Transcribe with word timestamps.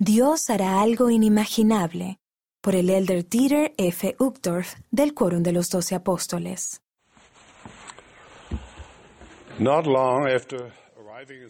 Dios 0.00 0.48
hará 0.48 0.80
algo 0.80 1.10
inimaginable 1.10 2.20
por 2.60 2.76
el 2.76 2.88
elder 2.88 3.28
Dieter 3.28 3.74
F. 3.76 4.14
Uchtdorf 4.20 4.74
del 4.92 5.12
Quórum 5.12 5.42
de 5.42 5.50
los 5.50 5.70
Doce 5.70 5.96
Apóstoles. 5.96 6.80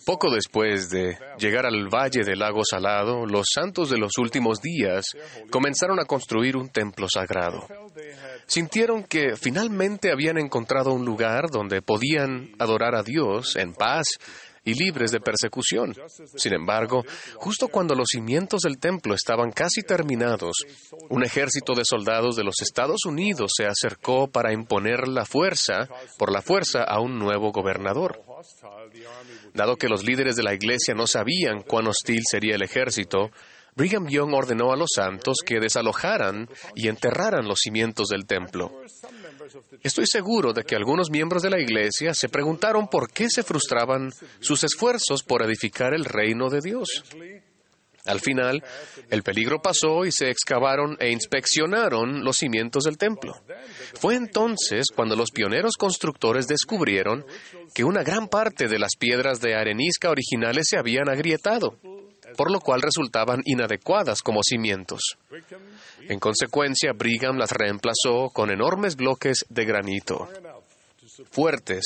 Poco 0.06 0.30
después 0.30 0.88
de 0.88 1.18
llegar 1.38 1.66
al 1.66 1.88
valle 1.92 2.24
del 2.24 2.38
lago 2.38 2.62
Salado, 2.64 3.26
los 3.26 3.48
santos 3.52 3.90
de 3.90 3.98
los 3.98 4.16
últimos 4.16 4.62
días 4.62 5.04
comenzaron 5.50 6.00
a 6.00 6.06
construir 6.06 6.56
un 6.56 6.70
templo 6.70 7.06
sagrado. 7.12 7.66
Sintieron 8.46 9.04
que 9.04 9.36
finalmente 9.36 10.10
habían 10.10 10.38
encontrado 10.38 10.94
un 10.94 11.04
lugar 11.04 11.50
donde 11.52 11.82
podían 11.82 12.52
adorar 12.58 12.94
a 12.94 13.02
Dios 13.02 13.56
en 13.56 13.74
paz 13.74 14.06
y 14.68 14.74
libres 14.74 15.10
de 15.10 15.20
persecución. 15.20 15.94
Sin 16.36 16.52
embargo, 16.52 17.02
justo 17.36 17.68
cuando 17.68 17.94
los 17.94 18.08
cimientos 18.12 18.60
del 18.60 18.78
templo 18.78 19.14
estaban 19.14 19.50
casi 19.50 19.82
terminados, 19.82 20.56
un 21.08 21.24
ejército 21.24 21.72
de 21.74 21.84
soldados 21.86 22.36
de 22.36 22.44
los 22.44 22.60
Estados 22.60 23.06
Unidos 23.06 23.52
se 23.56 23.64
acercó 23.64 24.28
para 24.28 24.52
imponer 24.52 25.08
la 25.08 25.24
fuerza, 25.24 25.88
por 26.18 26.30
la 26.30 26.42
fuerza, 26.42 26.82
a 26.82 27.00
un 27.00 27.18
nuevo 27.18 27.50
gobernador. 27.50 28.20
Dado 29.54 29.76
que 29.76 29.88
los 29.88 30.04
líderes 30.04 30.36
de 30.36 30.42
la 30.42 30.52
iglesia 30.52 30.94
no 30.94 31.06
sabían 31.06 31.62
cuán 31.62 31.86
hostil 31.86 32.20
sería 32.30 32.54
el 32.54 32.62
ejército, 32.62 33.30
Brigham 33.74 34.08
Young 34.08 34.34
ordenó 34.34 34.72
a 34.72 34.76
los 34.76 34.90
santos 34.92 35.38
que 35.46 35.60
desalojaran 35.60 36.48
y 36.74 36.88
enterraran 36.88 37.46
los 37.46 37.60
cimientos 37.62 38.08
del 38.08 38.26
templo. 38.26 38.72
Estoy 39.82 40.06
seguro 40.06 40.52
de 40.52 40.64
que 40.64 40.76
algunos 40.76 41.10
miembros 41.10 41.42
de 41.42 41.50
la 41.50 41.60
Iglesia 41.60 42.14
se 42.14 42.28
preguntaron 42.28 42.88
por 42.88 43.10
qué 43.10 43.28
se 43.28 43.42
frustraban 43.42 44.12
sus 44.40 44.64
esfuerzos 44.64 45.22
por 45.22 45.42
edificar 45.42 45.94
el 45.94 46.04
reino 46.04 46.48
de 46.48 46.60
Dios. 46.60 47.04
Al 48.08 48.20
final, 48.20 48.64
el 49.10 49.22
peligro 49.22 49.60
pasó 49.60 50.06
y 50.06 50.12
se 50.12 50.30
excavaron 50.30 50.96
e 50.98 51.10
inspeccionaron 51.10 52.24
los 52.24 52.38
cimientos 52.38 52.84
del 52.84 52.96
templo. 52.96 53.34
Fue 54.00 54.14
entonces 54.14 54.86
cuando 54.94 55.14
los 55.14 55.30
pioneros 55.30 55.74
constructores 55.76 56.46
descubrieron 56.46 57.26
que 57.74 57.84
una 57.84 58.02
gran 58.02 58.28
parte 58.28 58.66
de 58.66 58.78
las 58.78 58.96
piedras 58.98 59.40
de 59.40 59.54
arenisca 59.54 60.10
originales 60.10 60.68
se 60.70 60.78
habían 60.78 61.10
agrietado, 61.10 61.78
por 62.36 62.50
lo 62.50 62.60
cual 62.60 62.82
resultaban 62.82 63.42
inadecuadas 63.44 64.22
como 64.22 64.40
cimientos. 64.42 65.00
En 66.08 66.18
consecuencia, 66.18 66.92
Brigham 66.92 67.36
las 67.36 67.52
reemplazó 67.52 68.30
con 68.32 68.50
enormes 68.50 68.96
bloques 68.96 69.44
de 69.48 69.64
granito, 69.64 70.28
fuertes 71.30 71.84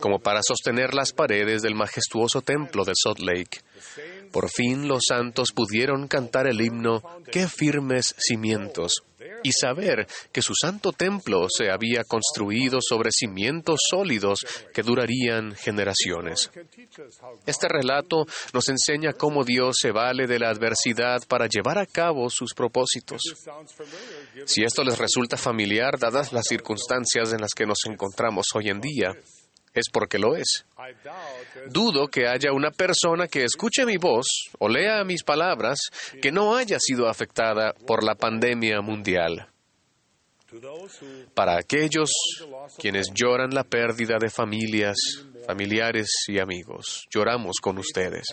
como 0.00 0.18
para 0.18 0.40
sostener 0.42 0.94
las 0.94 1.12
paredes 1.12 1.62
del 1.62 1.74
majestuoso 1.74 2.42
templo 2.42 2.84
de 2.84 2.92
Salt 2.94 3.20
Lake. 3.20 3.60
Por 4.32 4.50
fin 4.50 4.88
los 4.88 5.04
santos 5.08 5.52
pudieron 5.54 6.08
cantar 6.08 6.46
el 6.46 6.60
himno 6.60 7.02
Qué 7.30 7.46
firmes 7.46 8.14
cimientos 8.18 9.04
y 9.44 9.52
saber 9.52 10.08
que 10.32 10.42
su 10.42 10.54
santo 10.60 10.90
templo 10.90 11.46
se 11.48 11.70
había 11.70 12.02
construido 12.02 12.78
sobre 12.80 13.10
cimientos 13.12 13.78
sólidos 13.88 14.40
que 14.72 14.82
durarían 14.82 15.54
generaciones. 15.54 16.50
Este 17.46 17.68
relato 17.68 18.26
nos 18.52 18.68
enseña 18.70 19.12
cómo 19.12 19.44
Dios 19.44 19.76
se 19.78 19.92
vale 19.92 20.26
de 20.26 20.38
la 20.38 20.48
adversidad 20.48 21.20
para 21.28 21.46
llevar 21.46 21.78
a 21.78 21.86
cabo 21.86 22.30
sus 22.30 22.54
propósitos. 22.54 23.20
Si 24.46 24.64
esto 24.64 24.82
les 24.82 24.98
resulta 24.98 25.36
familiar, 25.36 25.98
dadas 25.98 26.32
las 26.32 26.46
circunstancias 26.46 27.32
en 27.32 27.40
las 27.42 27.52
que 27.54 27.66
nos 27.66 27.78
encontramos 27.86 28.46
hoy 28.54 28.70
en 28.70 28.80
día, 28.80 29.12
es 29.74 29.90
porque 29.90 30.18
lo 30.18 30.36
es. 30.36 30.64
Dudo 31.68 32.08
que 32.08 32.28
haya 32.28 32.52
una 32.52 32.70
persona 32.70 33.26
que 33.26 33.44
escuche 33.44 33.84
mi 33.84 33.96
voz 33.96 34.26
o 34.58 34.68
lea 34.68 35.04
mis 35.04 35.24
palabras 35.24 35.78
que 36.22 36.30
no 36.30 36.56
haya 36.56 36.78
sido 36.78 37.08
afectada 37.08 37.74
por 37.86 38.04
la 38.04 38.14
pandemia 38.14 38.80
mundial. 38.80 39.48
Para 41.34 41.58
aquellos 41.58 42.10
quienes 42.78 43.08
lloran 43.12 43.50
la 43.50 43.64
pérdida 43.64 44.18
de 44.20 44.30
familias, 44.30 44.96
familiares 45.46 46.08
y 46.28 46.38
amigos, 46.38 47.06
lloramos 47.12 47.56
con 47.60 47.78
ustedes. 47.78 48.24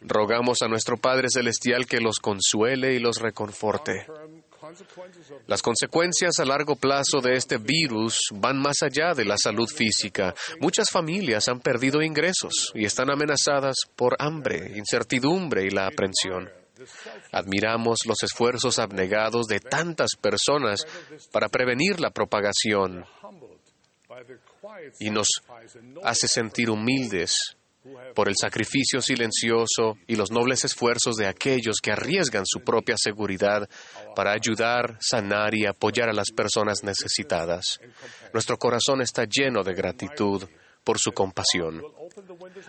Rogamos 0.00 0.62
a 0.62 0.68
nuestro 0.68 0.96
Padre 0.96 1.28
Celestial 1.28 1.86
que 1.86 1.98
los 1.98 2.18
consuele 2.20 2.94
y 2.94 3.00
los 3.00 3.18
reconforte. 3.18 4.06
Las 5.46 5.62
consecuencias 5.62 6.38
a 6.38 6.44
largo 6.44 6.76
plazo 6.76 7.20
de 7.20 7.34
este 7.34 7.58
virus 7.58 8.18
van 8.34 8.58
más 8.58 8.76
allá 8.82 9.14
de 9.14 9.24
la 9.24 9.36
salud 9.36 9.68
física. 9.68 10.34
Muchas 10.60 10.90
familias 10.90 11.48
han 11.48 11.60
perdido 11.60 12.02
ingresos 12.02 12.72
y 12.74 12.84
están 12.84 13.10
amenazadas 13.10 13.76
por 13.96 14.16
hambre, 14.18 14.72
incertidumbre 14.76 15.64
y 15.64 15.70
la 15.70 15.86
aprensión. 15.86 16.50
Admiramos 17.32 18.00
los 18.06 18.22
esfuerzos 18.22 18.78
abnegados 18.78 19.46
de 19.46 19.60
tantas 19.60 20.10
personas 20.20 20.86
para 21.30 21.48
prevenir 21.48 22.00
la 22.00 22.10
propagación 22.10 23.04
y 24.98 25.10
nos 25.10 25.28
hace 26.02 26.28
sentir 26.28 26.70
humildes 26.70 27.56
por 28.14 28.28
el 28.28 28.34
sacrificio 28.40 29.00
silencioso 29.00 29.98
y 30.06 30.16
los 30.16 30.30
nobles 30.30 30.64
esfuerzos 30.64 31.16
de 31.16 31.26
aquellos 31.26 31.76
que 31.82 31.92
arriesgan 31.92 32.44
su 32.46 32.60
propia 32.60 32.96
seguridad 32.96 33.68
para 34.14 34.32
ayudar, 34.32 34.98
sanar 35.00 35.54
y 35.54 35.66
apoyar 35.66 36.08
a 36.08 36.12
las 36.12 36.30
personas 36.30 36.82
necesitadas. 36.84 37.80
Nuestro 38.32 38.56
corazón 38.56 39.02
está 39.02 39.24
lleno 39.24 39.62
de 39.62 39.74
gratitud 39.74 40.44
por 40.84 40.98
su 40.98 41.12
compasión. 41.12 41.82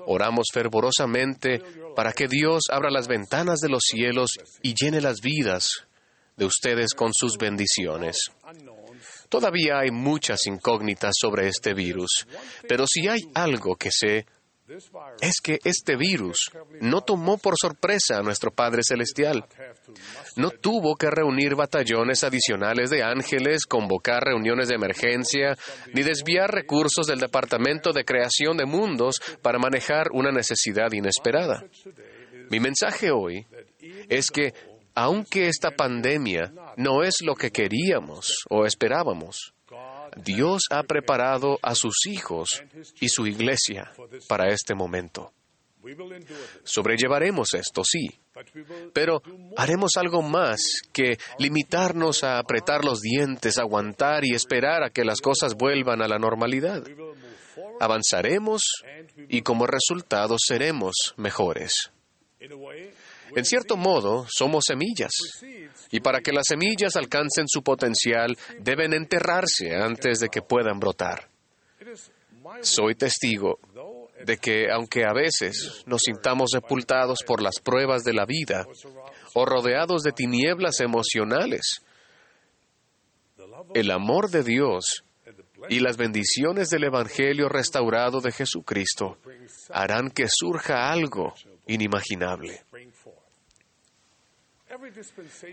Oramos 0.06 0.48
fervorosamente 0.54 1.62
para 1.96 2.14
que 2.14 2.28
Dios 2.28 2.64
abra 2.70 2.90
las 2.90 3.08
ventanas 3.08 3.60
de 3.60 3.70
los 3.70 3.84
cielos 3.84 4.32
y 4.62 4.74
llene 4.74 5.02
las 5.02 5.22
vidas 5.22 5.88
de 6.38 6.46
ustedes 6.46 6.94
con 6.94 7.12
sus 7.14 7.38
bendiciones. 7.38 8.32
Todavía 9.30 9.80
hay 9.80 9.92
muchas 9.92 10.46
incógnitas 10.46 11.14
sobre 11.20 11.48
este 11.48 11.74
virus, 11.74 12.28
pero 12.68 12.86
si 12.88 13.08
hay 13.08 13.22
algo 13.34 13.76
que 13.76 13.90
sé, 13.92 14.26
es 15.22 15.42
que 15.42 15.60
este 15.64 15.96
virus 15.96 16.52
no 16.82 17.02
tomó 17.02 17.38
por 17.38 17.56
sorpresa 17.60 18.18
a 18.18 18.24
nuestro 18.24 18.52
Padre 18.52 18.82
Celestial. 18.84 19.46
No 20.36 20.50
tuvo 20.52 20.96
que 20.96 21.10
reunir 21.10 21.56
batallones 21.56 22.24
adicionales 22.24 22.90
de 22.90 23.04
ángeles, 23.04 23.66
convocar 23.66 24.24
reuniones 24.24 24.70
de 24.70 24.76
emergencia, 24.76 25.56
ni 25.94 26.04
desviar 26.04 26.52
recursos 26.52 27.08
del 27.08 27.20
Departamento 27.20 27.94
de 27.94 28.06
Creación 28.06 28.58
de 28.58 28.66
Mundos 28.66 29.22
para 29.42 29.60
manejar 29.60 30.08
una 30.12 30.32
necesidad 30.32 30.92
inesperada. 30.92 31.64
Mi 32.50 32.60
mensaje 32.60 33.12
hoy 33.12 33.46
es 34.10 34.30
que, 34.30 34.54
aunque 34.96 35.48
esta 35.48 35.72
pandemia 35.72 36.54
no 36.78 37.04
es 37.04 37.22
lo 37.22 37.36
que 37.36 37.52
queríamos 37.52 38.46
o 38.50 38.66
esperábamos, 38.66 39.54
Dios 40.18 40.64
ha 40.70 40.84
preparado 40.84 41.60
a 41.62 41.76
sus 41.76 42.06
hijos 42.06 42.64
y 43.00 43.10
su 43.10 43.28
iglesia 43.28 43.92
para 44.28 44.48
este 44.50 44.76
momento. 44.76 45.32
Sobrellevaremos 46.64 47.54
esto, 47.54 47.84
sí, 47.84 48.10
pero 48.94 49.22
haremos 49.58 49.92
algo 49.98 50.22
más 50.22 50.62
que 50.94 51.18
limitarnos 51.40 52.24
a 52.24 52.40
apretar 52.40 52.86
los 52.86 53.02
dientes, 53.02 53.58
aguantar 53.58 54.24
y 54.24 54.34
esperar 54.34 54.84
a 54.84 54.90
que 54.90 55.04
las 55.04 55.20
cosas 55.20 55.56
vuelvan 55.56 56.02
a 56.02 56.08
la 56.08 56.20
normalidad. 56.20 56.84
Avanzaremos 57.82 58.62
y 59.28 59.42
como 59.42 59.68
resultado 59.68 60.38
seremos 60.40 61.14
mejores. 61.18 61.92
En 63.36 63.46
cierto 63.46 63.78
modo, 63.78 64.26
somos 64.30 64.64
semillas. 64.68 65.12
Y 65.92 66.00
para 66.00 66.22
que 66.22 66.32
las 66.32 66.46
semillas 66.48 66.96
alcancen 66.96 67.48
su 67.48 67.62
potencial, 67.62 68.38
deben 68.60 68.94
enterrarse 68.94 69.76
antes 69.76 70.20
de 70.20 70.30
que 70.30 70.42
puedan 70.42 70.80
brotar. 70.80 71.28
Soy 72.62 72.96
testigo 72.96 73.60
de 74.24 74.38
que, 74.38 74.72
aunque 74.72 75.06
a 75.06 75.14
veces 75.14 75.84
nos 75.86 76.02
sintamos 76.04 76.52
sepultados 76.52 77.20
por 77.26 77.42
las 77.42 77.60
pruebas 77.62 78.04
de 78.04 78.14
la 78.14 78.26
vida 78.26 78.66
o 79.34 79.46
rodeados 79.46 80.04
de 80.04 80.12
tinieblas 80.12 80.80
emocionales, 80.80 81.82
el 83.74 83.92
amor 83.92 84.30
de 84.30 84.44
Dios 84.44 85.04
y 85.70 85.80
las 85.80 85.98
bendiciones 85.98 86.70
del 86.70 86.86
Evangelio 86.86 87.50
restaurado 87.50 88.22
de 88.22 88.32
Jesucristo 88.32 89.18
harán 89.70 90.10
que 90.10 90.28
surja 90.30 90.92
algo 90.92 91.34
inimaginable. 91.68 92.64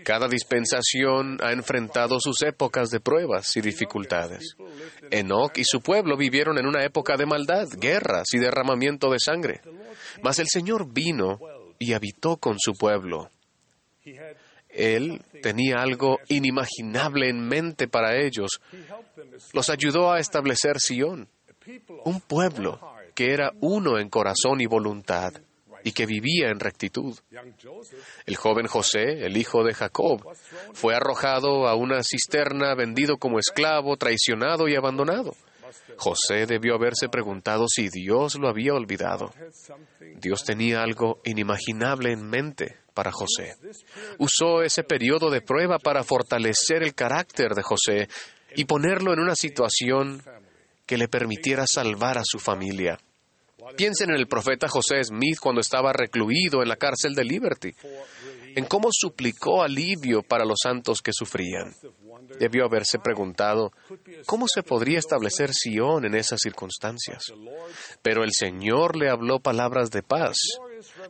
Cada 0.03 0.27
dispensación 0.27 1.37
ha 1.41 1.51
enfrentado 1.51 2.19
sus 2.19 2.41
épocas 2.41 2.89
de 2.89 2.99
pruebas 2.99 3.55
y 3.55 3.61
dificultades. 3.61 4.55
Enoch 5.09 5.57
y 5.57 5.63
su 5.63 5.81
pueblo 5.81 6.17
vivieron 6.17 6.57
en 6.57 6.65
una 6.65 6.83
época 6.83 7.17
de 7.17 7.25
maldad, 7.25 7.67
guerras 7.77 8.27
y 8.33 8.39
derramamiento 8.39 9.09
de 9.09 9.19
sangre. 9.19 9.61
Mas 10.21 10.39
el 10.39 10.47
Señor 10.47 10.91
vino 10.91 11.39
y 11.79 11.93
habitó 11.93 12.37
con 12.37 12.57
su 12.59 12.73
pueblo. 12.73 13.29
Él 14.69 15.21
tenía 15.41 15.77
algo 15.81 16.19
inimaginable 16.27 17.29
en 17.29 17.47
mente 17.47 17.87
para 17.87 18.17
ellos. 18.17 18.61
Los 19.53 19.69
ayudó 19.69 20.11
a 20.11 20.19
establecer 20.19 20.79
Sión, 20.79 21.27
un 22.05 22.21
pueblo 22.21 22.79
que 23.15 23.33
era 23.33 23.51
uno 23.59 23.99
en 23.99 24.09
corazón 24.09 24.61
y 24.61 24.65
voluntad. 24.65 25.33
Y 25.83 25.91
que 25.91 26.05
vivía 26.05 26.49
en 26.49 26.59
rectitud. 26.59 27.17
El 28.25 28.35
joven 28.35 28.67
José, 28.67 29.25
el 29.25 29.37
hijo 29.37 29.63
de 29.63 29.73
Jacob, 29.73 30.21
fue 30.73 30.95
arrojado 30.95 31.67
a 31.67 31.75
una 31.75 32.01
cisterna, 32.03 32.75
vendido 32.75 33.17
como 33.17 33.39
esclavo, 33.39 33.97
traicionado 33.97 34.67
y 34.67 34.75
abandonado. 34.75 35.33
José 35.97 36.45
debió 36.45 36.75
haberse 36.75 37.09
preguntado 37.09 37.65
si 37.67 37.89
Dios 37.89 38.35
lo 38.35 38.49
había 38.49 38.73
olvidado. 38.73 39.33
Dios 40.17 40.43
tenía 40.43 40.81
algo 40.81 41.21
inimaginable 41.23 42.11
en 42.11 42.29
mente 42.29 42.77
para 42.93 43.11
José. 43.11 43.55
Usó 44.17 44.63
ese 44.63 44.83
periodo 44.83 45.29
de 45.29 45.41
prueba 45.41 45.79
para 45.79 46.03
fortalecer 46.03 46.83
el 46.83 46.93
carácter 46.93 47.53
de 47.53 47.63
José 47.63 48.09
y 48.55 48.65
ponerlo 48.65 49.13
en 49.13 49.19
una 49.19 49.35
situación 49.35 50.21
que 50.85 50.97
le 50.97 51.07
permitiera 51.07 51.65
salvar 51.67 52.17
a 52.17 52.23
su 52.25 52.39
familia. 52.39 52.99
Piensen 53.75 54.09
en 54.09 54.17
el 54.17 54.27
profeta 54.27 54.67
José 54.67 55.03
Smith 55.03 55.39
cuando 55.39 55.61
estaba 55.61 55.93
recluido 55.93 56.61
en 56.61 56.69
la 56.69 56.75
cárcel 56.75 57.13
de 57.15 57.23
Liberty, 57.23 57.73
en 58.55 58.65
cómo 58.65 58.89
suplicó 58.91 59.63
alivio 59.63 60.23
para 60.23 60.45
los 60.45 60.59
santos 60.61 61.01
que 61.01 61.11
sufrían. 61.13 61.73
Debió 62.39 62.65
haberse 62.65 62.99
preguntado, 62.99 63.71
¿cómo 64.25 64.47
se 64.47 64.63
podría 64.63 64.99
establecer 64.99 65.51
Sión 65.53 66.05
en 66.05 66.15
esas 66.15 66.39
circunstancias? 66.41 67.23
Pero 68.01 68.23
el 68.23 68.31
Señor 68.31 68.95
le 68.95 69.09
habló 69.09 69.39
palabras 69.39 69.89
de 69.89 70.03
paz, 70.03 70.35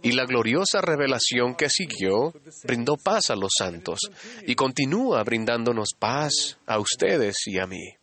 y 0.02 0.12
la 0.14 0.26
gloriosa 0.26 0.82
revelación 0.82 1.56
que 1.56 1.70
siguió 1.70 2.34
brindó 2.64 2.98
paz 2.98 3.30
a 3.30 3.36
los 3.36 3.52
santos, 3.58 4.00
y 4.46 4.56
continúa 4.56 5.24
brindándonos 5.24 5.90
paz 5.98 6.58
a 6.66 6.80
ustedes 6.80 7.36
y 7.46 7.60
a 7.60 7.68
mí. 7.68 7.96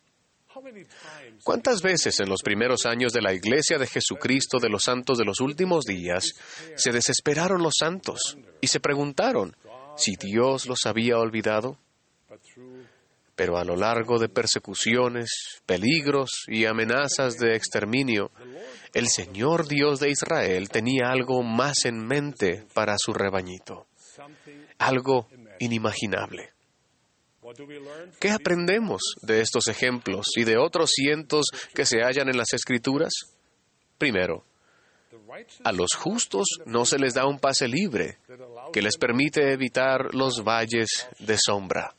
¿Cuántas 1.42 1.82
veces 1.82 2.20
en 2.20 2.28
los 2.28 2.42
primeros 2.42 2.86
años 2.86 3.12
de 3.12 3.22
la 3.22 3.32
Iglesia 3.32 3.78
de 3.78 3.86
Jesucristo 3.86 4.58
de 4.58 4.68
los 4.68 4.82
Santos 4.82 5.18
de 5.18 5.24
los 5.24 5.40
últimos 5.40 5.84
días 5.84 6.34
se 6.76 6.92
desesperaron 6.92 7.62
los 7.62 7.74
santos 7.78 8.36
y 8.60 8.66
se 8.66 8.80
preguntaron 8.80 9.56
si 9.96 10.16
Dios 10.16 10.66
los 10.66 10.86
había 10.86 11.18
olvidado? 11.18 11.78
Pero 13.34 13.56
a 13.56 13.64
lo 13.64 13.76
largo 13.76 14.18
de 14.18 14.28
persecuciones, 14.28 15.30
peligros 15.64 16.44
y 16.48 16.64
amenazas 16.64 17.36
de 17.36 17.54
exterminio, 17.54 18.32
el 18.94 19.06
Señor 19.08 19.68
Dios 19.68 20.00
de 20.00 20.10
Israel 20.10 20.68
tenía 20.68 21.10
algo 21.10 21.42
más 21.42 21.84
en 21.84 22.04
mente 22.04 22.66
para 22.74 22.96
su 22.98 23.12
rebañito, 23.12 23.86
algo 24.78 25.28
inimaginable. 25.60 26.57
¿Qué 28.20 28.30
aprendemos 28.30 29.00
de 29.22 29.40
estos 29.40 29.68
ejemplos 29.68 30.26
y 30.36 30.44
de 30.44 30.58
otros 30.58 30.90
cientos 30.90 31.46
que 31.74 31.86
se 31.86 32.00
hallan 32.02 32.28
en 32.28 32.36
las 32.36 32.52
Escrituras? 32.52 33.12
Primero, 33.96 34.44
a 35.64 35.72
los 35.72 35.90
justos 35.96 36.46
no 36.66 36.84
se 36.84 36.98
les 36.98 37.14
da 37.14 37.26
un 37.26 37.38
pase 37.38 37.68
libre 37.68 38.18
que 38.72 38.82
les 38.82 38.96
permite 38.96 39.52
evitar 39.52 40.14
los 40.14 40.42
valles 40.44 41.08
de 41.18 41.36
sombra. 41.38 41.94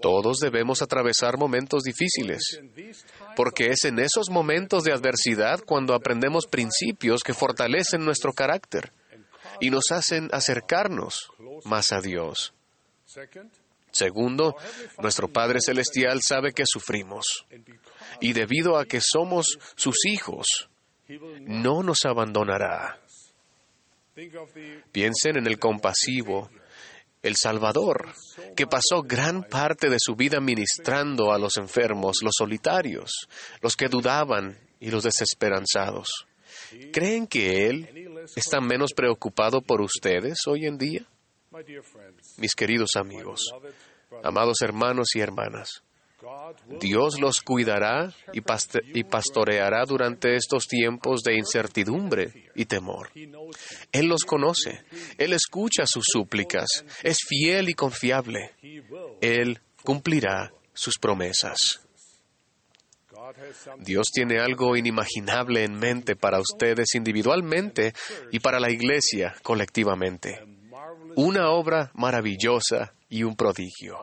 Todos 0.00 0.38
debemos 0.38 0.82
atravesar 0.82 1.36
momentos 1.36 1.82
difíciles, 1.82 2.60
porque 3.36 3.68
es 3.68 3.84
en 3.84 3.98
esos 3.98 4.30
momentos 4.30 4.84
de 4.84 4.92
adversidad 4.92 5.60
cuando 5.64 5.94
aprendemos 5.94 6.46
principios 6.46 7.22
que 7.22 7.34
fortalecen 7.34 8.04
nuestro 8.04 8.32
carácter 8.32 8.92
y 9.60 9.70
nos 9.70 9.90
hacen 9.90 10.28
acercarnos 10.32 11.30
más 11.64 11.92
a 11.92 12.00
Dios. 12.00 12.54
Segundo, 13.92 14.56
nuestro 14.98 15.28
Padre 15.28 15.60
Celestial 15.60 16.20
sabe 16.22 16.52
que 16.52 16.64
sufrimos 16.66 17.46
y 18.20 18.32
debido 18.32 18.78
a 18.78 18.84
que 18.84 19.00
somos 19.00 19.58
sus 19.76 19.96
hijos, 20.06 20.46
no 21.40 21.82
nos 21.82 22.04
abandonará. 22.04 23.00
Piensen 24.92 25.38
en 25.38 25.46
el 25.46 25.58
compasivo, 25.58 26.50
el 27.22 27.36
Salvador, 27.36 28.12
que 28.56 28.66
pasó 28.66 29.02
gran 29.02 29.42
parte 29.44 29.88
de 29.88 29.98
su 29.98 30.14
vida 30.14 30.40
ministrando 30.40 31.32
a 31.32 31.38
los 31.38 31.56
enfermos, 31.56 32.18
los 32.22 32.34
solitarios, 32.36 33.28
los 33.60 33.76
que 33.76 33.88
dudaban 33.88 34.58
y 34.78 34.90
los 34.90 35.04
desesperanzados. 35.04 36.26
¿Creen 36.92 37.26
que 37.26 37.66
Él 37.68 38.20
está 38.36 38.60
menos 38.60 38.92
preocupado 38.94 39.60
por 39.60 39.80
ustedes 39.80 40.38
hoy 40.46 40.66
en 40.66 40.78
día? 40.78 41.06
Mis 42.36 42.54
queridos 42.54 42.90
amigos, 42.94 43.52
amados 44.22 44.58
hermanos 44.62 45.08
y 45.16 45.20
hermanas, 45.20 45.82
Dios 46.80 47.18
los 47.18 47.40
cuidará 47.40 48.14
y, 48.32 49.02
pastoreará 49.02 49.84
durante 49.84 50.36
estos 50.36 50.68
tiempos 50.68 51.22
de 51.22 51.34
incertidumbre 51.34 52.50
y 52.54 52.66
temor. 52.66 53.10
Él 53.90 54.06
los 54.06 54.22
conoce, 54.24 54.84
Él 55.18 55.32
escucha 55.32 55.86
sus 55.86 56.04
súplicas, 56.12 56.84
es 57.02 57.18
fiel 57.26 57.68
y 57.68 57.74
confiable. 57.74 58.54
Él 59.20 59.60
cumplirá 59.82 60.52
sus 60.72 60.98
promesas. 60.98 61.80
Dios 63.78 64.08
tiene 64.12 64.38
algo 64.38 64.76
inimaginable 64.76 65.64
en 65.64 65.74
mente 65.74 66.14
para 66.14 66.38
ustedes 66.38 66.94
individualmente 66.94 67.92
y 68.30 68.38
para 68.38 68.60
la 68.60 68.70
iglesia 68.70 69.34
colectivamente 69.42 70.59
una 71.16 71.50
obra 71.50 71.90
maravillosa 71.94 72.92
y 73.08 73.24
un 73.24 73.34
prodigio. 73.34 73.98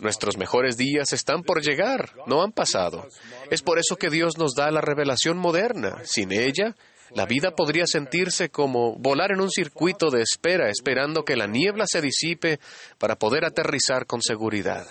Nuestros 0.00 0.36
mejores 0.36 0.76
días 0.76 1.12
están 1.12 1.42
por 1.42 1.62
llegar, 1.62 2.12
no 2.26 2.42
han 2.42 2.52
pasado. 2.52 3.08
Es 3.50 3.62
por 3.62 3.78
eso 3.78 3.96
que 3.96 4.10
Dios 4.10 4.36
nos 4.36 4.54
da 4.54 4.70
la 4.70 4.80
revelación 4.80 5.38
moderna. 5.38 6.02
Sin 6.04 6.32
ella, 6.32 6.76
la 7.14 7.24
vida 7.24 7.52
podría 7.52 7.86
sentirse 7.86 8.50
como 8.50 8.96
volar 8.96 9.32
en 9.32 9.40
un 9.40 9.50
circuito 9.50 10.10
de 10.10 10.22
espera, 10.22 10.68
esperando 10.70 11.24
que 11.24 11.36
la 11.36 11.46
niebla 11.46 11.84
se 11.86 12.00
disipe 12.00 12.60
para 12.98 13.16
poder 13.16 13.44
aterrizar 13.44 14.06
con 14.06 14.20
seguridad. 14.20 14.86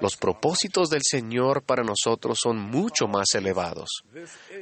Los 0.00 0.16
propósitos 0.16 0.88
del 0.88 1.02
Señor 1.02 1.62
para 1.62 1.82
nosotros 1.82 2.38
son 2.40 2.58
mucho 2.58 3.06
más 3.08 3.34
elevados, 3.34 3.88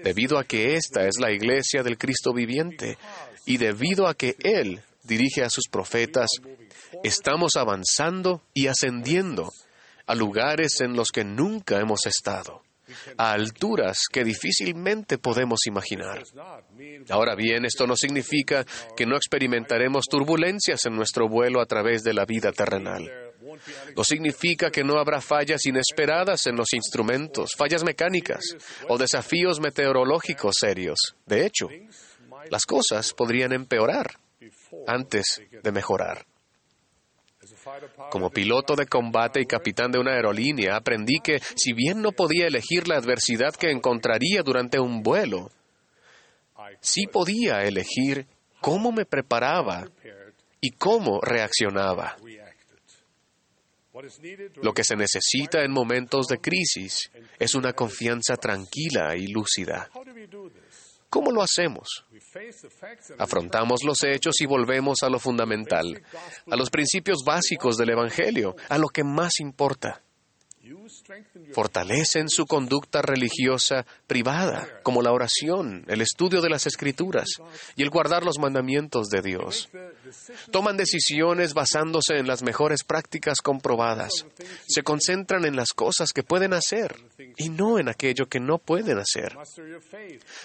debido 0.02 0.38
a 0.38 0.44
que 0.44 0.74
esta 0.74 1.06
es 1.06 1.18
la 1.20 1.30
iglesia 1.30 1.82
del 1.82 1.98
Cristo 1.98 2.32
viviente 2.32 2.98
y 3.46 3.58
debido 3.58 4.08
a 4.08 4.14
que 4.14 4.34
Él 4.40 4.82
dirige 5.08 5.42
a 5.42 5.50
sus 5.50 5.64
profetas, 5.68 6.28
estamos 7.02 7.56
avanzando 7.56 8.42
y 8.54 8.68
ascendiendo 8.68 9.50
a 10.06 10.14
lugares 10.14 10.80
en 10.80 10.94
los 10.94 11.08
que 11.08 11.24
nunca 11.24 11.80
hemos 11.80 12.06
estado, 12.06 12.62
a 13.16 13.32
alturas 13.32 14.02
que 14.10 14.24
difícilmente 14.24 15.18
podemos 15.18 15.66
imaginar. 15.66 16.22
Ahora 17.10 17.34
bien, 17.34 17.64
esto 17.64 17.86
no 17.86 17.96
significa 17.96 18.64
que 18.96 19.06
no 19.06 19.16
experimentaremos 19.16 20.04
turbulencias 20.06 20.86
en 20.86 20.94
nuestro 20.94 21.28
vuelo 21.28 21.60
a 21.60 21.66
través 21.66 22.02
de 22.04 22.14
la 22.14 22.24
vida 22.24 22.52
terrenal. 22.52 23.10
No 23.96 24.04
significa 24.04 24.70
que 24.70 24.84
no 24.84 24.98
habrá 24.98 25.20
fallas 25.20 25.64
inesperadas 25.66 26.46
en 26.46 26.56
los 26.56 26.72
instrumentos, 26.72 27.50
fallas 27.56 27.82
mecánicas 27.82 28.42
o 28.88 28.98
desafíos 28.98 29.60
meteorológicos 29.60 30.54
serios. 30.60 30.98
De 31.26 31.46
hecho, 31.46 31.68
las 32.50 32.64
cosas 32.64 33.12
podrían 33.14 33.52
empeorar 33.52 34.18
antes 34.86 35.42
de 35.62 35.72
mejorar. 35.72 36.26
Como 38.10 38.30
piloto 38.30 38.74
de 38.74 38.86
combate 38.86 39.40
y 39.40 39.46
capitán 39.46 39.92
de 39.92 39.98
una 39.98 40.12
aerolínea, 40.12 40.76
aprendí 40.76 41.18
que 41.22 41.38
si 41.38 41.72
bien 41.72 42.02
no 42.02 42.12
podía 42.12 42.46
elegir 42.46 42.88
la 42.88 42.96
adversidad 42.96 43.54
que 43.54 43.70
encontraría 43.70 44.42
durante 44.42 44.78
un 44.78 45.02
vuelo, 45.02 45.50
sí 46.80 47.06
podía 47.06 47.62
elegir 47.62 48.26
cómo 48.60 48.92
me 48.92 49.04
preparaba 49.04 49.88
y 50.60 50.70
cómo 50.72 51.20
reaccionaba. 51.20 52.16
Lo 54.62 54.72
que 54.72 54.84
se 54.84 54.96
necesita 54.96 55.64
en 55.64 55.72
momentos 55.72 56.26
de 56.28 56.38
crisis 56.38 57.10
es 57.38 57.54
una 57.54 57.72
confianza 57.72 58.36
tranquila 58.36 59.16
y 59.16 59.28
lúcida. 59.28 59.90
¿Cómo 61.08 61.30
lo 61.30 61.42
hacemos? 61.42 62.04
Afrontamos 63.18 63.80
los 63.84 64.02
hechos 64.04 64.34
y 64.40 64.46
volvemos 64.46 65.02
a 65.02 65.08
lo 65.08 65.18
fundamental, 65.18 66.02
a 66.50 66.56
los 66.56 66.68
principios 66.70 67.18
básicos 67.24 67.76
del 67.76 67.90
Evangelio, 67.90 68.54
a 68.68 68.78
lo 68.78 68.88
que 68.88 69.04
más 69.04 69.40
importa. 69.40 70.02
Fortalecen 71.52 72.28
su 72.28 72.46
conducta 72.46 73.00
religiosa 73.02 73.86
privada, 74.06 74.68
como 74.82 75.02
la 75.02 75.12
oración, 75.12 75.84
el 75.88 76.02
estudio 76.02 76.40
de 76.40 76.50
las 76.50 76.66
escrituras 76.66 77.28
y 77.76 77.82
el 77.82 77.90
guardar 77.90 78.24
los 78.24 78.38
mandamientos 78.38 79.08
de 79.08 79.22
Dios. 79.22 79.68
Toman 80.50 80.76
decisiones 80.76 81.54
basándose 81.54 82.18
en 82.18 82.26
las 82.26 82.42
mejores 82.42 82.84
prácticas 82.84 83.38
comprobadas. 83.40 84.10
Se 84.66 84.82
concentran 84.82 85.44
en 85.44 85.56
las 85.56 85.72
cosas 85.72 86.12
que 86.12 86.22
pueden 86.22 86.52
hacer 86.52 86.94
y 87.36 87.48
no 87.48 87.78
en 87.78 87.88
aquello 87.88 88.26
que 88.26 88.40
no 88.40 88.58
pueden 88.58 88.98
hacer. 88.98 89.36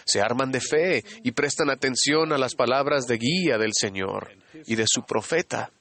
Se 0.06 0.22
arman 0.22 0.52
de 0.52 0.62
fe 0.62 1.04
y 1.24 1.32
prestan 1.32 1.70
atención 1.70 2.32
a 2.32 2.38
las 2.38 2.56
palabras 2.56 3.06
de 3.06 3.18
guía 3.18 3.58
del 3.58 3.72
Señor 3.74 4.32
y 4.66 4.76
de 4.76 4.86
su 4.88 5.04
profeta 5.04 5.72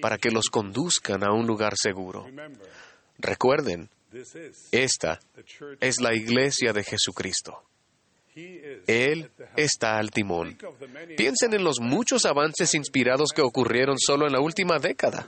para 0.00 0.18
que 0.18 0.30
los 0.30 0.46
conduzcan 0.50 1.24
a 1.24 1.32
un 1.32 1.46
lugar 1.46 1.74
seguro. 1.76 2.26
Recuerden, 3.18 3.88
esta 4.72 5.18
es 5.80 6.00
la 6.00 6.14
iglesia 6.14 6.72
de 6.72 6.84
Jesucristo. 6.84 7.62
Él 8.86 9.30
está 9.56 9.96
al 9.96 10.10
timón. 10.10 10.58
Piensen 11.16 11.54
en 11.54 11.64
los 11.64 11.80
muchos 11.80 12.26
avances 12.26 12.74
inspirados 12.74 13.30
que 13.34 13.40
ocurrieron 13.40 13.96
solo 13.98 14.26
en 14.26 14.32
la 14.32 14.40
última 14.40 14.78
década. 14.78 15.26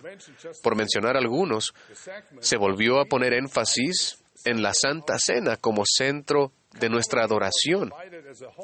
Por 0.63 0.77
mencionar 0.77 1.17
algunos, 1.17 1.73
se 2.41 2.59
volvió 2.59 3.01
a 3.01 3.07
poner 3.07 3.33
énfasis 3.33 4.23
en 4.45 4.63
la 4.63 4.73
Santa 4.75 5.17
Cena 5.19 5.57
como 5.57 5.85
centro 5.87 6.53
de 6.79 6.91
nuestra 6.91 7.25
adoración. 7.25 7.91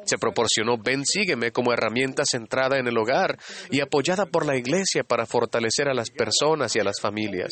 Se 0.05 0.19
proporcionó 0.19 0.77
Ven 0.77 1.05
Sígueme 1.05 1.51
como 1.51 1.73
herramienta 1.73 2.23
centrada 2.31 2.79
en 2.79 2.87
el 2.87 2.99
hogar 2.99 3.39
y 3.71 3.81
apoyada 3.81 4.27
por 4.27 4.45
la 4.45 4.57
Iglesia 4.57 5.05
para 5.05 5.27
fortalecer 5.27 5.89
a 5.89 5.95
las 5.95 6.11
personas 6.11 6.77
y 6.77 6.81
a 6.81 6.85
las 6.85 7.01
familias. 7.01 7.51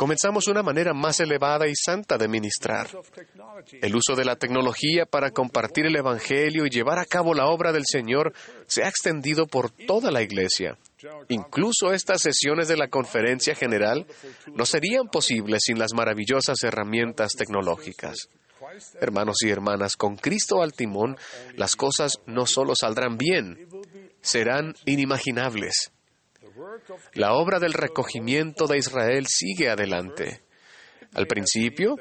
Comenzamos 0.00 0.46
una 0.46 0.62
manera 0.62 0.94
más 0.94 1.20
elevada 1.20 1.68
y 1.68 1.74
santa 1.76 2.16
de 2.16 2.26
ministrar. 2.26 2.88
El 3.82 3.94
uso 3.94 4.16
de 4.16 4.24
la 4.24 4.34
tecnología 4.36 5.04
para 5.04 5.30
compartir 5.30 5.84
el 5.84 5.94
Evangelio 5.94 6.64
y 6.64 6.70
llevar 6.70 6.98
a 6.98 7.04
cabo 7.04 7.34
la 7.34 7.48
obra 7.48 7.70
del 7.70 7.82
Señor 7.84 8.32
se 8.66 8.82
ha 8.82 8.88
extendido 8.88 9.46
por 9.46 9.70
toda 9.70 10.10
la 10.10 10.22
Iglesia. 10.22 10.78
Incluso 11.28 11.92
estas 11.92 12.22
sesiones 12.22 12.66
de 12.66 12.78
la 12.78 12.88
conferencia 12.88 13.54
general 13.54 14.06
no 14.54 14.64
serían 14.64 15.08
posibles 15.08 15.64
sin 15.66 15.78
las 15.78 15.92
maravillosas 15.92 16.62
herramientas 16.62 17.32
tecnológicas. 17.32 18.30
Hermanos 19.02 19.36
y 19.44 19.50
hermanas, 19.50 19.98
con 19.98 20.16
Cristo 20.16 20.62
al 20.62 20.72
timón, 20.72 21.18
las 21.56 21.76
cosas 21.76 22.20
no 22.24 22.46
solo 22.46 22.72
saldrán 22.74 23.18
bien, 23.18 23.68
serán 24.22 24.72
inimaginables. 24.86 25.92
La 27.14 27.34
obra 27.34 27.58
del 27.58 27.72
recogimiento 27.72 28.66
de 28.66 28.78
Israel 28.78 29.26
sigue 29.28 29.68
adelante. 29.68 30.42
Al 31.14 31.26
principio, 31.26 31.96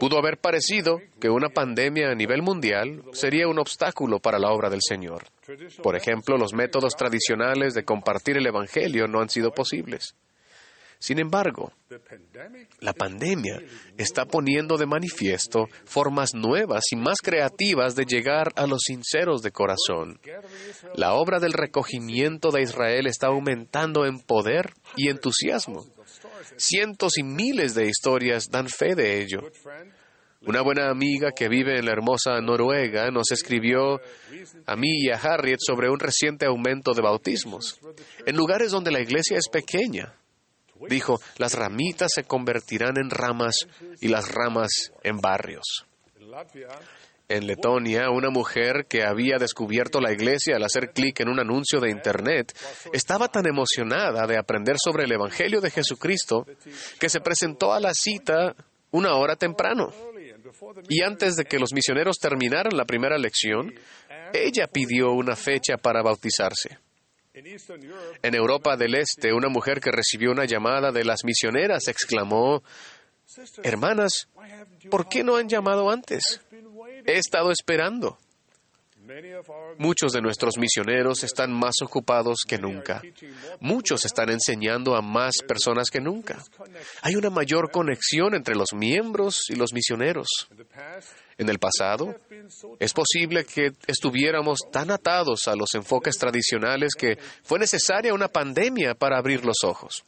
pudo 0.00 0.18
haber 0.18 0.38
parecido 0.38 1.00
que 1.20 1.30
una 1.30 1.48
pandemia 1.48 2.10
a 2.10 2.14
nivel 2.14 2.42
mundial 2.42 3.02
sería 3.12 3.48
un 3.48 3.58
obstáculo 3.58 4.18
para 4.18 4.38
la 4.38 4.50
obra 4.50 4.70
del 4.70 4.82
Señor. 4.82 5.24
Por 5.82 5.96
ejemplo, 5.96 6.36
los 6.36 6.52
métodos 6.52 6.94
tradicionales 6.96 7.74
de 7.74 7.84
compartir 7.84 8.36
el 8.36 8.46
Evangelio 8.46 9.06
no 9.06 9.20
han 9.20 9.28
sido 9.28 9.52
posibles. 9.52 10.14
Sin 10.98 11.20
embargo, 11.20 11.72
la 12.80 12.92
pandemia 12.92 13.62
está 13.96 14.24
poniendo 14.24 14.76
de 14.76 14.86
manifiesto 14.86 15.66
formas 15.84 16.34
nuevas 16.34 16.84
y 16.90 16.96
más 16.96 17.18
creativas 17.22 17.94
de 17.94 18.04
llegar 18.04 18.52
a 18.56 18.66
los 18.66 18.80
sinceros 18.84 19.42
de 19.42 19.52
corazón. 19.52 20.20
La 20.94 21.14
obra 21.14 21.38
del 21.38 21.52
recogimiento 21.52 22.50
de 22.50 22.62
Israel 22.62 23.06
está 23.06 23.28
aumentando 23.28 24.06
en 24.06 24.18
poder 24.18 24.74
y 24.96 25.08
entusiasmo. 25.08 25.86
Cientos 26.56 27.16
y 27.16 27.22
miles 27.22 27.74
de 27.74 27.86
historias 27.86 28.48
dan 28.50 28.68
fe 28.68 28.94
de 28.94 29.22
ello. 29.22 29.40
Una 30.46 30.62
buena 30.62 30.88
amiga 30.88 31.32
que 31.32 31.48
vive 31.48 31.78
en 31.78 31.86
la 31.86 31.92
hermosa 31.92 32.40
Noruega 32.40 33.10
nos 33.10 33.30
escribió 33.32 34.00
a 34.66 34.76
mí 34.76 35.00
y 35.02 35.10
a 35.10 35.16
Harriet 35.16 35.58
sobre 35.60 35.90
un 35.90 35.98
reciente 35.98 36.46
aumento 36.46 36.92
de 36.94 37.02
bautismos 37.02 37.80
en 38.24 38.36
lugares 38.36 38.70
donde 38.70 38.92
la 38.92 39.00
iglesia 39.00 39.36
es 39.36 39.48
pequeña. 39.48 40.14
Dijo, 40.88 41.18
las 41.36 41.54
ramitas 41.54 42.10
se 42.14 42.24
convertirán 42.24 42.96
en 42.98 43.10
ramas 43.10 43.66
y 44.00 44.08
las 44.08 44.30
ramas 44.30 44.70
en 45.02 45.18
barrios. 45.18 45.86
En 47.28 47.46
Letonia, 47.46 48.10
una 48.10 48.30
mujer 48.30 48.86
que 48.88 49.04
había 49.04 49.36
descubierto 49.36 50.00
la 50.00 50.12
iglesia 50.12 50.56
al 50.56 50.64
hacer 50.64 50.92
clic 50.92 51.20
en 51.20 51.28
un 51.28 51.38
anuncio 51.38 51.78
de 51.78 51.90
Internet 51.90 52.56
estaba 52.92 53.28
tan 53.28 53.46
emocionada 53.46 54.26
de 54.26 54.38
aprender 54.38 54.76
sobre 54.82 55.04
el 55.04 55.12
Evangelio 55.12 55.60
de 55.60 55.70
Jesucristo 55.70 56.46
que 56.98 57.10
se 57.10 57.20
presentó 57.20 57.74
a 57.74 57.80
la 57.80 57.92
cita 57.92 58.54
una 58.92 59.14
hora 59.16 59.36
temprano. 59.36 59.92
Y 60.88 61.02
antes 61.02 61.36
de 61.36 61.44
que 61.44 61.58
los 61.58 61.74
misioneros 61.74 62.16
terminaran 62.18 62.74
la 62.74 62.86
primera 62.86 63.18
lección, 63.18 63.74
ella 64.32 64.66
pidió 64.66 65.12
una 65.12 65.36
fecha 65.36 65.76
para 65.76 66.02
bautizarse. 66.02 66.78
En 68.22 68.34
Europa 68.34 68.76
del 68.76 68.94
Este, 68.94 69.32
una 69.32 69.48
mujer 69.48 69.80
que 69.80 69.90
recibió 69.90 70.30
una 70.30 70.44
llamada 70.44 70.92
de 70.92 71.04
las 71.04 71.24
misioneras 71.24 71.88
exclamó, 71.88 72.62
Hermanas, 73.62 74.28
¿por 74.90 75.08
qué 75.08 75.22
no 75.22 75.36
han 75.36 75.48
llamado 75.48 75.90
antes? 75.90 76.40
He 77.04 77.18
estado 77.18 77.50
esperando. 77.50 78.18
Muchos 79.78 80.12
de 80.12 80.20
nuestros 80.20 80.58
misioneros 80.58 81.24
están 81.24 81.52
más 81.52 81.74
ocupados 81.82 82.38
que 82.46 82.58
nunca. 82.58 83.02
Muchos 83.60 84.04
están 84.04 84.30
enseñando 84.30 84.96
a 84.96 85.02
más 85.02 85.36
personas 85.46 85.90
que 85.90 86.00
nunca. 86.00 86.38
Hay 87.02 87.14
una 87.14 87.30
mayor 87.30 87.70
conexión 87.70 88.34
entre 88.34 88.54
los 88.54 88.72
miembros 88.74 89.44
y 89.48 89.56
los 89.56 89.72
misioneros. 89.72 90.26
En 91.38 91.48
el 91.48 91.58
pasado, 91.58 92.14
es 92.78 92.92
posible 92.92 93.44
que 93.44 93.72
estuviéramos 93.86 94.58
tan 94.70 94.90
atados 94.90 95.48
a 95.48 95.54
los 95.54 95.74
enfoques 95.74 96.18
tradicionales 96.18 96.92
que 96.98 97.18
fue 97.42 97.58
necesaria 97.58 98.12
una 98.12 98.28
pandemia 98.28 98.94
para 98.94 99.18
abrir 99.18 99.44
los 99.44 99.64
ojos. 99.64 100.04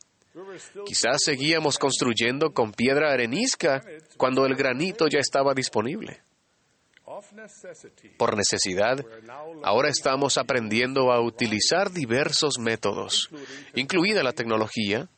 Quizás 0.84 1.18
seguíamos 1.24 1.78
construyendo 1.78 2.52
con 2.52 2.72
piedra 2.72 3.12
arenisca 3.12 3.82
cuando 4.16 4.46
el 4.46 4.54
granito 4.54 5.08
ya 5.08 5.18
estaba 5.18 5.54
disponible. 5.54 6.22
Por 8.16 8.36
necesidad, 8.36 8.98
ahora 9.62 9.88
estamos 9.88 10.38
aprendiendo 10.38 11.12
a 11.12 11.20
utilizar 11.20 11.90
diversos 11.90 12.58
métodos, 12.58 13.30
incluida 13.74 14.22
la 14.22 14.32
tecnología, 14.32 15.08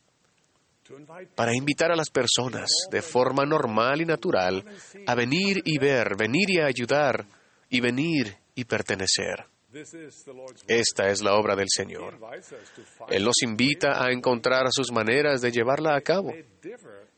para 1.35 1.55
invitar 1.55 1.91
a 1.91 1.97
las 1.97 2.11
personas 2.11 2.71
de 2.91 3.03
forma 3.03 3.45
normal 3.45 4.03
y 4.03 4.05
natural 4.05 4.65
a 5.07 5.15
venir 5.15 5.63
y 5.65 5.79
ver, 5.79 6.17
venir 6.17 6.51
y 6.51 6.61
ayudar, 6.61 7.25
y 7.71 7.81
venir 7.81 8.37
y 8.55 8.65
pertenecer. 8.65 9.47
Esta 10.69 11.09
es 11.09 11.23
la 11.23 11.35
obra 11.35 11.57
del 11.57 11.69
Señor. 11.71 12.19
Él 13.09 13.25
nos 13.25 13.43
invita 13.43 14.05
a 14.05 14.13
encontrar 14.13 14.67
sus 14.71 14.93
maneras 14.93 15.41
de 15.41 15.51
llevarla 15.51 15.97
a 15.97 16.01
cabo, 16.03 16.33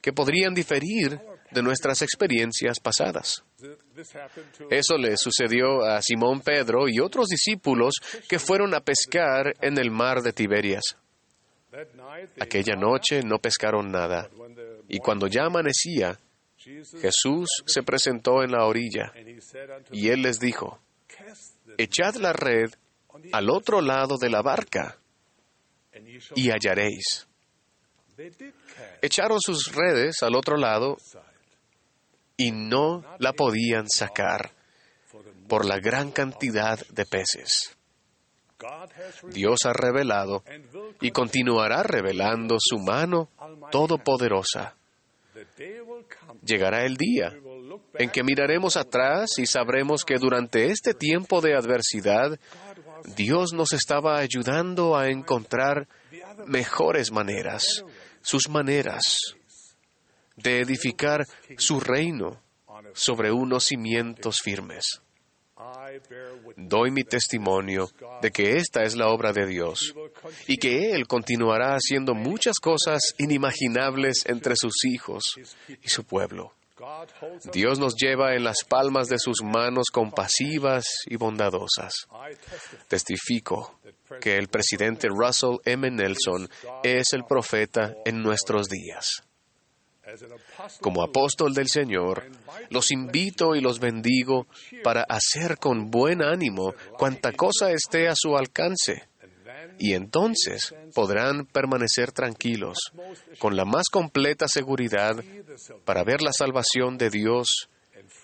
que 0.01 0.13
podrían 0.13 0.55
diferir 0.55 1.21
de 1.55 1.63
nuestras 1.63 2.03
experiencias 2.03 2.81
pasadas. 2.81 3.45
Eso 4.69 4.99
le 4.99 5.17
sucedió 5.17 5.83
a 5.83 6.03
Simón 6.03 6.41
Pedro 6.41 6.89
y 6.89 7.01
otros 7.01 7.29
discípulos 7.29 7.95
que 8.29 8.39
fueron 8.39 8.75
a 8.75 8.81
pescar 8.81 9.55
en 9.61 9.79
el 9.79 9.91
mar 9.91 10.21
de 10.21 10.33
Tiberias. 10.33 10.97
Aquella 12.41 12.75
noche 12.77 13.23
no 13.23 13.39
pescaron 13.39 13.91
nada, 13.91 14.29
y 14.89 14.99
cuando 14.99 15.27
ya 15.27 15.47
amanecía, 15.47 16.19
Jesús 16.57 17.49
se 17.67 17.83
presentó 17.83 18.43
en 18.43 18.53
la 18.53 18.65
orilla, 18.65 19.13
y 19.91 20.09
él 20.09 20.23
les 20.23 20.39
dijo, 20.39 20.81
echad 21.79 22.15
la 22.17 22.33
red 22.33 22.71
al 23.33 23.51
otro 23.51 23.81
lado 23.81 24.17
de 24.19 24.31
la 24.31 24.43
barca, 24.43 24.99
y 26.35 26.51
hallaréis. 26.51 27.27
Echaron 29.03 29.41
sus 29.41 29.75
redes 29.75 30.23
al 30.23 30.37
otro 30.37 30.57
lado 30.57 30.97
y 32.37 32.51
no 32.53 33.05
la 33.19 33.33
podían 33.33 33.89
sacar 33.89 34.53
por 35.49 35.65
la 35.65 35.79
gran 35.79 36.11
cantidad 36.11 36.79
de 36.89 37.05
peces. 37.07 37.77
Dios 39.31 39.59
ha 39.67 39.73
revelado 39.73 40.43
y 41.01 41.11
continuará 41.11 41.83
revelando 41.83 42.57
su 42.59 42.79
mano 42.79 43.29
todopoderosa. 43.71 44.75
Llegará 46.45 46.85
el 46.85 46.97
día 46.97 47.35
en 47.95 48.11
que 48.11 48.23
miraremos 48.23 48.77
atrás 48.77 49.31
y 49.39 49.47
sabremos 49.47 50.05
que 50.05 50.19
durante 50.19 50.67
este 50.71 50.95
tiempo 50.95 51.41
de 51.41 51.55
adversidad, 51.55 52.39
Dios 53.17 53.53
nos 53.53 53.73
estaba 53.73 54.19
ayudando 54.19 54.97
a 54.97 55.09
encontrar 55.11 55.89
mejores 56.47 57.13
maneras, 57.13 57.85
sus 58.23 58.49
maneras, 58.49 59.19
de 60.37 60.61
edificar 60.61 61.25
su 61.59 61.81
reino 61.81 62.41
sobre 62.93 63.33
unos 63.33 63.65
cimientos 63.65 64.39
firmes. 64.43 65.01
Doy 66.57 66.91
mi 66.91 67.05
testimonio 67.05 67.89
de 68.21 68.31
que 68.31 68.57
esta 68.57 68.83
es 68.83 68.97
la 68.97 69.09
obra 69.09 69.33
de 69.33 69.47
Dios 69.47 69.95
y 70.47 70.57
que 70.57 70.93
Él 70.93 71.07
continuará 71.07 71.75
haciendo 71.75 72.15
muchas 72.15 72.59
cosas 72.59 73.15
inimaginables 73.19 74.25
entre 74.27 74.57
sus 74.57 74.85
hijos 74.85 75.23
y 75.83 75.89
su 75.89 76.05
pueblo. 76.05 76.55
Dios 77.53 77.79
nos 77.79 77.95
lleva 77.95 78.35
en 78.35 78.43
las 78.45 78.65
palmas 78.69 79.09
de 79.09 79.19
sus 79.19 79.43
manos 79.43 79.87
compasivas 79.93 80.85
y 81.07 81.17
bondadosas. 81.17 81.95
Testifico 82.89 83.79
que 84.21 84.37
el 84.37 84.49
presidente 84.49 85.09
Russell 85.09 85.59
M. 85.65 85.89
Nelson 85.91 86.49
es 86.83 87.13
el 87.13 87.25
profeta 87.25 87.95
en 88.05 88.23
nuestros 88.23 88.69
días. 88.69 89.23
Como 90.81 91.03
apóstol 91.03 91.55
del 91.55 91.69
Señor, 91.69 92.25
los 92.71 92.91
invito 92.91 93.55
y 93.55 93.61
los 93.61 93.81
bendigo 93.81 94.47
para 94.83 95.05
hacer 95.09 95.59
con 95.59 95.91
buen 95.91 96.23
ánimo 96.23 96.75
cuanta 96.99 97.33
cosa 97.33 97.71
esté 97.71 98.09
a 98.09 98.15
su 98.17 98.37
alcance. 98.37 99.09
Y 99.79 99.95
entonces 99.95 100.75
podrán 100.95 101.47
permanecer 101.47 102.13
tranquilos, 102.13 102.79
con 103.39 103.57
la 103.57 103.65
más 103.65 103.85
completa 103.91 104.47
seguridad, 104.49 105.17
para 105.85 106.05
ver 106.05 106.23
la 106.23 106.33
salvación 106.33 106.97
de 106.97 107.11
Dios 107.11 107.69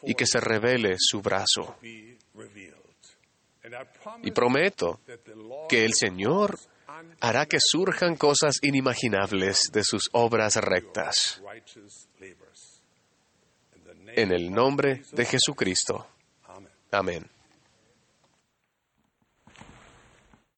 y 0.03 0.15
que 0.15 0.27
se 0.27 0.41
revele 0.41 0.97
su 0.99 1.21
brazo. 1.21 1.77
Y 4.23 4.31
prometo 4.31 5.01
que 5.69 5.85
el 5.85 5.95
Señor 5.95 6.59
hará 7.21 7.47
que 7.47 7.59
surjan 7.61 8.17
cosas 8.17 8.57
inimaginables 8.63 9.71
de 9.73 9.83
sus 9.85 10.09
obras 10.13 10.57
rectas. 10.57 11.43
En 14.17 14.33
el 14.33 14.51
nombre 14.51 15.03
de 15.13 15.25
Jesucristo. 15.25 16.07
Amén. 16.91 17.29